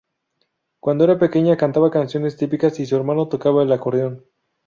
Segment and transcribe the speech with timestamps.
[0.79, 4.25] Cuando era pequeña, cantaba canciones típicas y su hermano tocaba el acordeón.